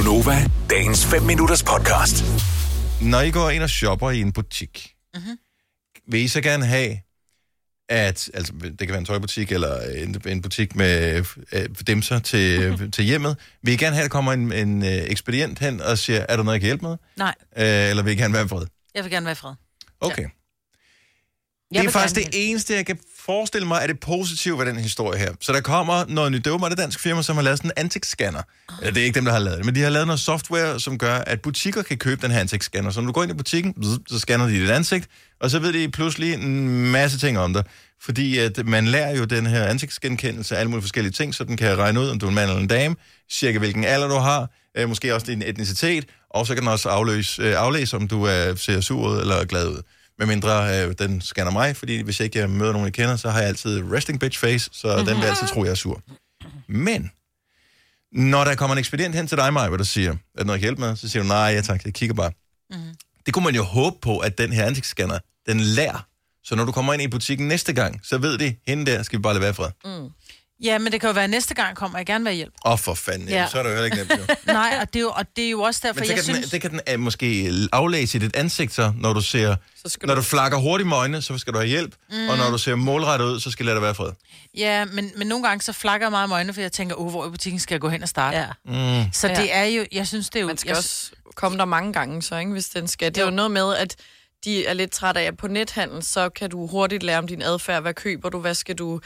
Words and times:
Gunova, 0.00 0.50
dagens 0.70 1.06
5 1.06 1.22
minutters 1.22 1.62
podcast. 1.62 2.24
Når 3.02 3.20
I 3.20 3.30
går 3.30 3.50
ind 3.50 3.62
og 3.62 3.70
shopper 3.70 4.10
i 4.10 4.20
en 4.20 4.32
butik, 4.32 4.94
mm-hmm. 5.14 5.38
vil 6.08 6.20
I 6.20 6.28
så 6.28 6.40
gerne 6.40 6.66
have, 6.66 6.96
at, 7.88 8.30
altså 8.34 8.52
det 8.62 8.78
kan 8.78 8.88
være 8.88 8.98
en 8.98 9.04
tøjbutik 9.04 9.52
eller 9.52 9.80
en, 9.80 10.22
en 10.28 10.42
butik 10.42 10.76
med 10.76 11.24
øh, 11.52 11.68
dimser 11.86 12.18
til, 12.18 12.90
til 12.92 13.04
hjemmet, 13.04 13.36
vil 13.62 13.74
I 13.74 13.76
gerne 13.76 13.94
have, 13.96 14.04
at 14.04 14.10
der 14.10 14.14
kommer 14.14 14.32
en, 14.32 14.52
en 14.52 14.82
øh, 14.82 14.88
ekspedient 14.90 15.58
hen 15.58 15.80
og 15.80 15.98
siger, 15.98 16.26
er 16.28 16.36
der 16.36 16.42
noget, 16.42 16.54
jeg 16.54 16.60
kan 16.60 16.66
hjælpe 16.66 16.86
med? 16.86 16.96
Nej, 17.16 17.34
Øh, 17.56 17.64
eller 17.90 18.02
vil 18.02 18.12
I 18.12 18.16
gerne 18.16 18.34
være 18.34 18.44
i 18.44 18.48
fred? 18.48 18.66
jeg 18.94 19.04
vil 19.04 19.12
gerne 19.12 19.26
være 19.26 19.32
i 19.32 19.36
fred. 19.36 19.54
Okay. 20.00 20.26
Jeg 21.72 21.82
det 21.82 21.88
er 21.88 21.92
faktisk 21.92 22.14
det 22.14 22.28
eneste, 22.32 22.74
jeg 22.74 22.86
kan 22.86 22.98
forestille 23.18 23.68
mig, 23.68 23.80
er 23.82 23.86
det 23.86 24.00
positive 24.00 24.58
ved 24.58 24.66
den 24.66 24.78
historie 24.78 25.18
her. 25.18 25.32
Så 25.40 25.52
der 25.52 25.60
kommer 25.60 26.04
noget 26.08 26.32
nyt. 26.32 26.44
Det 26.44 26.52
var 26.52 26.68
det 26.68 26.78
dansk 26.78 27.00
firma, 27.00 27.22
som 27.22 27.36
har 27.36 27.42
lavet 27.42 27.58
sådan 27.58 27.70
en 27.76 27.84
ansigtsscanner. 27.84 28.42
Oh. 28.68 28.86
Det 28.86 28.96
er 28.96 29.04
ikke 29.04 29.14
dem, 29.14 29.24
der 29.24 29.32
har 29.32 29.38
lavet 29.38 29.58
det, 29.58 29.66
men 29.66 29.74
de 29.74 29.80
har 29.80 29.90
lavet 29.90 30.06
noget 30.06 30.20
software, 30.20 30.80
som 30.80 30.98
gør, 30.98 31.14
at 31.14 31.40
butikker 31.40 31.82
kan 31.82 31.98
købe 31.98 32.22
den 32.22 32.30
her 32.30 32.40
ansigtsscanner. 32.40 32.90
Så 32.90 33.00
når 33.00 33.06
du 33.06 33.12
går 33.12 33.22
ind 33.22 33.32
i 33.32 33.34
butikken, 33.34 33.74
så 34.08 34.18
scanner 34.18 34.46
de 34.46 34.52
dit 34.52 34.70
ansigt, 34.70 35.08
og 35.40 35.50
så 35.50 35.58
ved 35.58 35.72
de 35.72 35.90
pludselig 35.90 36.34
en 36.34 36.90
masse 36.90 37.18
ting 37.18 37.38
om 37.38 37.52
dig. 37.52 37.64
Fordi 38.02 38.38
at 38.38 38.66
man 38.66 38.86
lærer 38.86 39.16
jo 39.16 39.24
den 39.24 39.46
her 39.46 39.64
ansigtsgenkendelse 39.64 40.56
af 40.56 40.60
alle 40.60 40.70
mulige 40.70 40.82
forskellige 40.82 41.12
ting, 41.12 41.34
så 41.34 41.44
den 41.44 41.56
kan 41.56 41.78
regne 41.78 42.00
ud, 42.00 42.08
om 42.08 42.18
du 42.18 42.26
er 42.26 42.30
en 42.30 42.34
mand 42.34 42.50
eller 42.50 42.62
en 42.62 42.68
dame, 42.68 42.96
cirka 43.30 43.58
hvilken 43.58 43.84
alder 43.84 44.08
du 44.08 44.14
har, 44.14 44.50
øh, 44.76 44.88
måske 44.88 45.14
også 45.14 45.26
din 45.26 45.42
etnicitet, 45.42 46.04
og 46.30 46.46
så 46.46 46.54
kan 46.54 46.62
den 46.62 46.68
også 46.68 46.88
afløse, 46.88 47.42
øh, 47.42 47.54
aflæse, 47.56 47.96
om 47.96 48.08
du 48.08 48.24
er, 48.24 48.54
ser 48.54 48.80
sur 48.80 49.08
ud 49.08 49.20
eller 49.20 49.44
glad 49.44 49.68
ud. 49.68 49.82
Med 50.20 50.26
mindre 50.26 50.84
øh, 50.84 50.94
den 50.98 51.20
scanner 51.20 51.52
mig, 51.52 51.76
fordi 51.76 52.02
hvis 52.02 52.20
jeg 52.20 52.24
ikke 52.24 52.48
møder 52.48 52.72
nogen, 52.72 52.84
jeg 52.84 52.92
kender, 52.92 53.16
så 53.16 53.30
har 53.30 53.38
jeg 53.38 53.48
altid 53.48 53.92
resting 53.92 54.20
bitch 54.20 54.38
face, 54.38 54.70
så 54.72 54.98
den 54.98 55.16
vil 55.16 55.24
altid 55.24 55.46
tro, 55.46 55.64
jeg 55.64 55.70
er 55.70 55.74
sur. 55.74 56.02
Men, 56.68 57.10
når 58.12 58.44
der 58.44 58.54
kommer 58.54 58.74
en 58.74 58.78
ekspedient 58.78 59.14
hen 59.14 59.26
til 59.26 59.38
dig, 59.38 59.52
Maja, 59.52 59.76
der 59.76 59.84
siger, 59.84 60.16
at 60.38 60.46
noget 60.46 60.60
hjælp 60.60 60.78
med, 60.78 60.96
så 60.96 61.08
siger 61.08 61.22
du, 61.22 61.28
nej, 61.28 61.36
ja 61.36 61.60
tak, 61.60 61.84
jeg 61.84 61.94
kigger 61.94 62.14
bare. 62.14 62.32
Mm. 62.70 62.76
Det 63.26 63.34
kunne 63.34 63.44
man 63.44 63.54
jo 63.54 63.62
håbe 63.62 63.96
på, 64.02 64.18
at 64.18 64.38
den 64.38 64.52
her 64.52 64.64
ansigtsscanner, 64.64 65.18
den 65.48 65.60
lærer. 65.60 66.06
Så 66.44 66.54
når 66.54 66.64
du 66.64 66.72
kommer 66.72 66.92
ind 66.92 67.02
i 67.02 67.08
butikken 67.08 67.48
næste 67.48 67.72
gang, 67.72 68.00
så 68.02 68.18
ved 68.18 68.38
de, 68.38 68.56
hende 68.66 68.90
der 68.90 69.02
skal 69.02 69.18
vi 69.18 69.22
bare 69.22 69.34
lade 69.34 69.42
være 69.42 69.54
fred. 69.54 69.70
Åh, 69.84 70.10
Ja, 70.62 70.78
men 70.78 70.92
det 70.92 71.00
kan 71.00 71.08
jo 71.08 71.14
være, 71.14 71.24
at 71.24 71.30
næste 71.30 71.54
gang 71.54 71.76
kommer 71.76 71.98
jeg 71.98 72.06
gerne 72.06 72.24
være 72.24 72.34
hjælp. 72.34 72.52
oh, 72.64 72.78
for 72.78 72.94
fanden, 72.94 73.28
ja. 73.28 73.46
Så 73.50 73.58
er 73.58 73.62
det 73.62 73.70
jo 73.70 73.74
heller 73.74 73.84
ikke 73.84 73.96
nemt. 73.96 74.28
Jo. 74.28 74.34
Nej, 74.52 74.78
og 74.80 74.86
det 74.92 74.96
er 74.96 75.00
jo, 75.00 75.10
og 75.10 75.24
det 75.36 75.44
er 75.46 75.50
jo 75.50 75.60
også 75.62 75.80
derfor, 75.84 76.00
Men 76.00 76.06
så 76.06 76.12
jeg 76.12 76.16
kan, 76.16 76.24
synes... 76.24 76.40
den, 76.40 76.50
det 76.50 76.60
kan 76.60 76.70
den 76.70 76.80
uh, 76.94 77.00
måske 77.00 77.52
aflæse 77.72 78.18
i 78.18 78.20
dit 78.20 78.36
ansigt, 78.36 78.74
så, 78.74 78.92
når 78.96 79.12
du 79.12 79.20
ser, 79.20 79.56
Så 79.86 79.98
når 80.02 80.14
du- 80.14 80.18
du 80.20 80.24
flakker 80.24 80.58
hurtigt 80.58 80.88
med 80.88 80.96
øjnene, 80.96 81.22
så 81.22 81.38
skal 81.38 81.52
du 81.52 81.58
have 81.58 81.68
hjælp, 81.68 81.94
mm. 82.10 82.28
og 82.28 82.36
når 82.36 82.50
du 82.50 82.58
ser 82.58 82.74
målrettet 82.74 83.26
ud, 83.26 83.40
så 83.40 83.50
skal 83.50 83.64
du 83.64 83.66
lade 83.66 83.74
dig 83.74 83.82
være 83.82 83.94
fred. 83.94 84.10
Ja, 84.56 84.84
men, 84.84 85.10
men 85.16 85.26
nogle 85.26 85.48
gange 85.48 85.62
så 85.62 85.72
flakker 85.72 86.06
jeg 86.06 86.10
meget 86.10 86.28
med 86.28 86.36
øjnene, 86.36 86.54
for 86.54 86.60
jeg 86.60 86.72
tænker, 86.72 86.96
oh, 87.00 87.10
hvor 87.10 87.26
i 87.26 87.30
butikken 87.30 87.60
skal 87.60 87.74
jeg 87.74 87.80
gå 87.80 87.88
hen 87.88 88.02
og 88.02 88.08
starte? 88.08 88.36
Ja. 88.38 88.46
Mm. 89.04 89.12
Så 89.12 89.28
Ja. 89.28 89.34
det 89.34 89.54
er 89.54 89.64
jo, 89.64 89.84
jeg 89.92 90.06
synes, 90.06 90.30
det 90.30 90.36
er 90.36 90.40
jo... 90.40 90.46
Man 90.46 90.56
skal 90.56 90.68
jeg, 90.68 90.76
også 90.76 91.10
komme 91.36 91.58
der 91.58 91.64
mange 91.64 91.92
gange, 91.92 92.22
så 92.22 92.36
ikke, 92.36 92.52
hvis 92.52 92.68
den 92.68 92.88
skal. 92.88 93.14
Det 93.14 93.20
er 93.20 93.24
jo 93.24 93.30
noget 93.30 93.50
med, 93.50 93.74
at 93.76 93.96
de 94.44 94.66
er 94.66 94.74
lidt 94.74 94.90
trætte 94.90 95.20
af, 95.20 95.24
at 95.24 95.36
på 95.36 95.48
nethandel, 95.48 96.02
så 96.02 96.28
kan 96.28 96.50
du 96.50 96.66
hurtigt 96.66 97.02
lære 97.02 97.18
om 97.18 97.26
din 97.26 97.42
adfærd. 97.42 97.82
Hvad 97.82 97.94
køber 97.94 98.28
du? 98.28 98.38
Hvad 98.38 98.54
skal 98.54 98.74
du... 98.74 99.00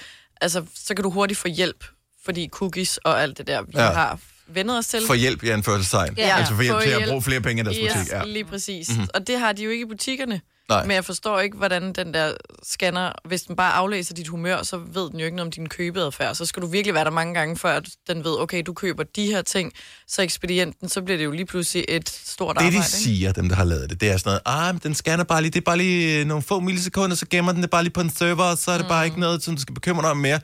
Altså, 0.44 0.64
så 0.74 0.94
kan 0.94 1.02
du 1.02 1.10
hurtigt 1.10 1.40
få 1.40 1.48
hjælp, 1.48 1.84
fordi 2.24 2.48
cookies 2.52 2.96
og 2.96 3.22
alt 3.22 3.38
det 3.38 3.46
der, 3.46 3.62
vi 3.62 3.72
Ja. 3.74 3.92
har 3.92 4.18
vendet 4.46 4.78
os 4.78 4.86
til. 4.86 5.00
For 5.06 5.14
hjælp 5.14 5.42
i 5.42 5.48
anførselstegn. 5.48 6.14
Ja. 6.18 6.36
Altså 6.38 6.54
for 6.54 6.62
hjælp 6.62 6.76
Få 6.76 6.82
til 6.82 6.90
at 6.90 7.08
bruge 7.08 7.22
flere 7.22 7.40
penge 7.40 7.60
i 7.62 7.64
deres 7.64 7.76
butik. 7.78 7.96
Yes, 8.06 8.10
Ja. 8.12 8.24
lige 8.24 8.44
præcis. 8.44 8.88
Mm-hmm. 8.90 9.08
Og 9.14 9.26
det 9.26 9.38
har 9.38 9.52
de 9.52 9.62
jo 9.64 9.70
ikke 9.70 9.82
i 9.82 9.88
butikkerne. 9.88 10.40
Nej. 10.68 10.86
Men 10.86 10.94
jeg 10.94 11.04
forstår 11.04 11.40
ikke, 11.40 11.56
hvordan 11.56 11.92
den 11.92 12.14
der 12.14 12.32
scanner, 12.62 13.12
hvis 13.24 13.42
den 13.42 13.56
bare 13.56 13.72
aflæser 13.72 14.14
dit 14.14 14.28
humør, 14.28 14.62
så 14.62 14.76
ved 14.76 15.10
den 15.10 15.18
jo 15.20 15.24
ikke 15.24 15.36
noget 15.36 15.46
om 15.48 15.52
din 15.52 15.68
købeadfærd. 15.68 16.34
Så 16.34 16.46
skal 16.46 16.62
du 16.62 16.66
virkelig 16.66 16.94
være 16.94 17.04
der 17.04 17.10
mange 17.10 17.34
gange, 17.34 17.56
før 17.56 17.76
at 17.76 17.88
den 18.08 18.24
ved, 18.24 18.40
okay, 18.40 18.62
du 18.66 18.72
køber 18.72 19.02
de 19.16 19.26
her 19.26 19.42
ting, 19.42 19.72
så 20.08 20.22
ekspedienten, 20.22 20.88
så 20.88 21.02
bliver 21.02 21.18
det 21.18 21.24
jo 21.24 21.30
lige 21.30 21.46
pludselig 21.46 21.84
et 21.88 22.08
stort 22.08 22.56
Det, 22.56 22.60
arbejde. 22.60 22.70
de 22.72 22.76
ikke? 22.76 22.88
siger, 22.88 23.32
dem 23.32 23.48
der 23.48 23.56
har 23.56 23.64
lavet 23.64 23.90
det, 23.90 24.00
det 24.00 24.10
er 24.10 24.16
sådan 24.16 24.30
noget, 24.46 24.66
ah, 24.68 24.74
men 24.74 24.80
den 24.82 24.94
scanner 24.94 25.24
bare 25.24 25.42
lige, 25.42 25.50
det 25.50 25.60
er 25.60 25.64
bare 25.64 25.76
lige 25.78 26.20
øh, 26.20 26.26
nogle 26.26 26.42
få 26.42 26.60
millisekunder, 26.60 27.16
så 27.16 27.26
gemmer 27.30 27.52
den 27.52 27.62
det 27.62 27.70
bare 27.70 27.82
lige 27.82 27.92
på 27.92 28.00
en 28.00 28.10
server, 28.10 28.44
og 28.44 28.58
så 28.58 28.70
er 28.70 28.76
det 28.76 28.84
mm. 28.86 28.88
bare 28.88 29.04
ikke 29.04 29.20
noget, 29.20 29.42
som 29.42 29.54
du 29.54 29.60
skal 29.62 29.74
bekymre 29.74 30.02
dig 30.02 30.10
om 30.10 30.16
mere. 30.16 30.40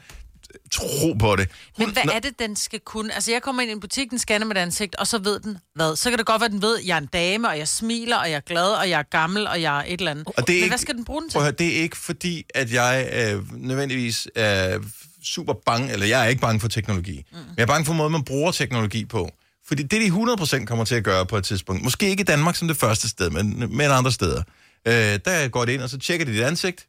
Tro 0.70 1.12
på 1.12 1.36
det. 1.36 1.48
men 1.78 1.90
hvad 1.90 2.02
er 2.12 2.18
det, 2.18 2.38
den 2.38 2.56
skal 2.56 2.80
kunne? 2.80 3.14
Altså, 3.14 3.32
jeg 3.32 3.42
kommer 3.42 3.62
ind 3.62 3.70
i 3.70 3.72
en 3.72 3.80
butik, 3.80 4.10
den 4.10 4.18
scanner 4.18 4.46
mit 4.46 4.56
ansigt, 4.56 4.96
og 4.96 5.06
så 5.06 5.18
ved 5.18 5.40
den 5.40 5.58
hvad? 5.74 5.96
Så 5.96 6.10
kan 6.10 6.18
det 6.18 6.26
godt 6.26 6.40
være, 6.40 6.50
den 6.50 6.62
ved, 6.62 6.78
at 6.78 6.86
jeg 6.86 6.94
er 6.94 7.00
en 7.00 7.06
dame, 7.06 7.48
og 7.48 7.58
jeg 7.58 7.68
smiler, 7.68 8.16
og 8.16 8.30
jeg 8.30 8.36
er 8.36 8.40
glad, 8.40 8.68
og 8.68 8.90
jeg 8.90 8.98
er 8.98 9.02
gammel, 9.02 9.46
og 9.46 9.62
jeg 9.62 9.78
er 9.78 9.84
et 9.86 9.98
eller 9.98 10.10
andet. 10.10 10.26
Og 10.26 10.34
det 10.36 10.42
er 10.42 10.44
men 10.46 10.56
ikke, 10.56 10.68
hvad 10.68 10.78
skal 10.78 10.94
den 10.94 11.04
bruge 11.04 11.22
den 11.22 11.30
til? 11.30 11.34
Prøv 11.34 11.42
høre, 11.42 11.52
det 11.52 11.78
er 11.78 11.82
ikke 11.82 11.96
fordi, 11.96 12.44
at 12.54 12.72
jeg 12.72 13.10
øh, 13.12 13.56
nødvendigvis 13.56 14.28
er 14.34 14.78
super 15.24 15.54
bange, 15.66 15.92
eller 15.92 16.06
jeg 16.06 16.24
er 16.24 16.28
ikke 16.28 16.40
bange 16.40 16.60
for 16.60 16.68
teknologi. 16.68 17.24
Mm. 17.32 17.36
Men 17.36 17.54
jeg 17.56 17.62
er 17.62 17.66
bange 17.66 17.86
for 17.86 17.92
måden, 17.92 18.12
man 18.12 18.24
bruger 18.24 18.52
teknologi 18.52 19.04
på. 19.04 19.30
Fordi 19.68 19.82
det, 19.82 20.00
de 20.00 20.06
100% 20.06 20.64
kommer 20.64 20.84
til 20.84 20.94
at 20.94 21.04
gøre 21.04 21.26
på 21.26 21.36
et 21.36 21.44
tidspunkt, 21.44 21.82
måske 21.82 22.08
ikke 22.08 22.20
i 22.20 22.24
Danmark 22.24 22.56
som 22.56 22.68
det 22.68 22.76
første 22.76 23.08
sted, 23.08 23.30
men, 23.30 23.76
men 23.76 23.90
andre 23.90 24.12
steder, 24.12 24.42
øh, 24.86 24.94
der 25.24 25.48
går 25.48 25.64
det 25.64 25.72
ind, 25.72 25.82
og 25.82 25.90
så 25.90 25.98
tjekker 25.98 26.26
de 26.26 26.32
dit 26.32 26.42
ansigt, 26.42 26.86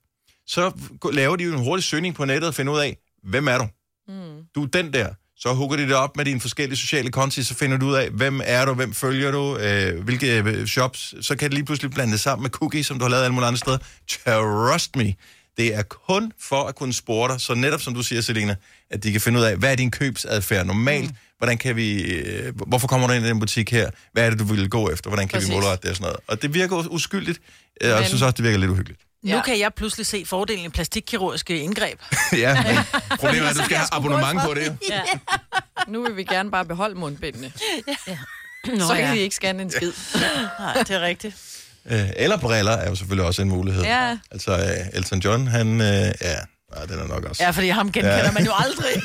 så 0.47 0.71
laver 1.13 1.35
de 1.35 1.43
jo 1.43 1.53
en 1.53 1.63
hurtig 1.63 1.83
søgning 1.83 2.15
på 2.15 2.25
nettet 2.25 2.47
og 2.47 2.55
finder 2.55 2.73
ud 2.73 2.79
af, 2.79 2.97
hvem 3.23 3.47
er 3.47 3.57
du? 3.57 3.67
Mm. 4.07 4.43
Du 4.55 4.63
er 4.63 4.67
den 4.67 4.93
der. 4.93 5.09
Så 5.37 5.53
hugger 5.53 5.77
de 5.77 5.83
det 5.83 5.93
op 5.93 6.17
med 6.17 6.25
dine 6.25 6.39
forskellige 6.39 6.77
sociale 6.77 7.11
konti, 7.11 7.43
så 7.43 7.55
finder 7.55 7.77
du 7.77 7.85
ud 7.85 7.93
af, 7.93 8.09
hvem 8.09 8.41
er 8.43 8.65
du, 8.65 8.73
hvem 8.73 8.93
følger 8.93 9.31
du, 9.31 9.57
øh, 9.57 10.03
hvilke 10.03 10.37
øh, 10.37 10.65
shops. 10.67 11.13
Så 11.21 11.35
kan 11.35 11.49
det 11.49 11.53
lige 11.53 11.65
pludselig 11.65 11.91
blande 11.91 12.11
det 12.11 12.19
sammen 12.19 12.43
med 12.43 12.49
cookies, 12.49 12.85
som 12.85 12.99
du 12.99 13.05
har 13.05 13.09
lavet 13.09 13.23
alle 13.23 13.33
mulige 13.33 13.47
andre 13.47 13.57
steder. 13.57 13.77
Trust 14.07 14.95
me. 14.95 15.13
Det 15.57 15.75
er 15.75 15.83
kun 15.83 16.31
for 16.39 16.63
at 16.63 16.75
kunne 16.75 16.93
spore 16.93 17.31
dig, 17.31 17.41
så 17.41 17.53
netop 17.53 17.81
som 17.81 17.93
du 17.93 18.03
siger, 18.03 18.21
Selina, 18.21 18.55
at 18.91 19.03
de 19.03 19.11
kan 19.11 19.21
finde 19.21 19.39
ud 19.39 19.43
af, 19.43 19.57
hvad 19.57 19.71
er 19.71 19.75
din 19.75 19.91
købsadfærd 19.91 20.65
normalt, 20.65 21.09
mm. 21.09 21.15
hvordan 21.37 21.57
kan 21.57 21.75
vi, 21.75 22.01
øh, 22.01 22.53
hvorfor 22.67 22.87
kommer 22.87 23.07
du 23.07 23.13
ind 23.13 23.25
i 23.25 23.29
den 23.29 23.39
butik 23.39 23.71
her, 23.71 23.89
hvad 24.13 24.25
er 24.25 24.29
det, 24.29 24.39
du 24.39 24.43
vil 24.43 24.69
gå 24.69 24.89
efter, 24.89 25.09
hvordan 25.09 25.27
kan 25.27 25.37
Præcis. 25.37 25.49
vi 25.49 25.55
målrette 25.55 25.81
det 25.81 25.89
og 25.89 25.95
sådan 25.95 26.03
noget. 26.03 26.19
Og 26.27 26.41
det 26.41 26.53
virker 26.53 26.87
uskyldigt, 26.91 27.41
øh, 27.81 27.91
og 27.91 27.99
jeg 27.99 28.07
synes 28.07 28.21
også, 28.21 28.31
det 28.31 28.43
virker 28.43 28.57
lidt 28.57 28.71
uhyggeligt. 28.71 29.01
Nu 29.23 29.35
Ja. 29.35 29.41
kan 29.41 29.59
jeg 29.59 29.73
pludselig 29.73 30.05
se 30.05 30.25
fordelen 30.25 30.65
i 30.65 30.69
plastikkirurgiske 30.69 31.59
indgreb. 31.59 31.99
ja, 32.33 32.63
men 32.63 32.77
problemet 33.19 33.45
er, 33.45 33.49
at 33.49 33.55
du 33.55 33.63
skal 33.63 33.77
have 33.77 33.87
abonnement 33.91 34.41
på 34.45 34.53
det. 34.53 34.77
Ja. 34.89 35.01
Nu 35.87 36.03
vil 36.03 36.15
vi 36.17 36.23
gerne 36.23 36.51
bare 36.51 36.65
beholde 36.65 36.95
mundbindene. 36.95 37.51
Nå, 38.67 38.79
så 38.87 38.95
kan 38.95 39.13
vi 39.13 39.19
ikke 39.19 39.35
scanne 39.35 39.61
en 39.61 39.71
skid. 39.71 39.91
Nej, 40.59 40.73
det 40.73 40.91
er 40.91 41.01
rigtigt. 41.01 41.35
Øh, 41.85 42.09
eller 42.15 42.37
briller 42.37 42.71
er 42.71 42.89
jo 42.89 42.95
selvfølgelig 42.95 43.25
også 43.27 43.41
en 43.41 43.49
mulighed. 43.49 43.83
Ja. 43.83 44.17
Altså, 44.31 44.51
øh, 44.51 44.87
Elton 44.93 45.19
John, 45.19 45.47
han... 45.47 45.81
Øh, 45.81 45.87
ja, 45.87 46.35
nej, 46.75 46.85
den 46.85 46.99
er 46.99 47.07
nok 47.07 47.23
også... 47.25 47.43
Ja, 47.43 47.49
fordi 47.49 47.67
ham 47.69 47.91
genkender 47.91 48.17
Ja. 48.17 48.25
ja. 48.25 48.31
man 48.31 48.45
jo 48.45 48.51
aldrig. 48.55 49.03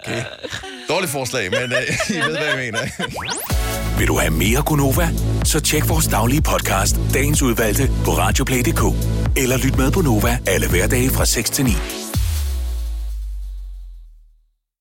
Okay. 0.00 0.24
Dårligt 0.88 1.12
forslag, 1.12 1.50
men 1.50 1.72
øh, 1.72 1.82
I 2.16 2.20
ved, 2.20 2.36
hvad 2.36 2.46
jeg 2.46 2.56
mener. 2.56 2.78
Vil 3.98 4.08
du 4.08 4.18
have 4.18 4.30
mere 4.30 4.62
Gunova? 4.62 5.08
Så 5.44 5.60
tjek 5.60 5.88
vores 5.88 6.06
daglige 6.06 6.42
podcast, 6.42 6.96
dagens 7.14 7.42
udvalgte, 7.42 7.90
på 8.04 8.10
radioplay.dk. 8.10 8.82
Eller 9.36 9.56
lyt 9.56 9.76
med 9.76 9.90
på 9.90 10.00
Nova 10.02 10.38
alle 10.46 10.68
hverdage 10.68 11.10
fra 11.10 11.24
6 11.24 11.50
til 11.50 11.64
9. 11.64 11.70